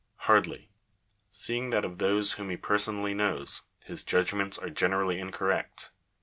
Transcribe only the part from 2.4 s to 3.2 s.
he personally